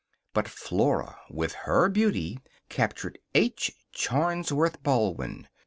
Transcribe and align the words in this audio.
But 0.33 0.47
Flora, 0.47 1.19
with 1.29 1.53
her 1.67 1.87
beauty, 1.87 2.39
captured 2.69 3.19
H. 3.35 3.71
Charnsworth 3.93 4.81
Baldwin. 4.81 5.47